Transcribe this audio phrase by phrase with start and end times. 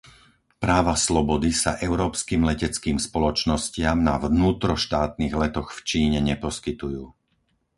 [0.65, 7.03] Práva slobody sa európskym leteckým spoločnostiam na vnútroštátnych letoch v Číne neposkytujú.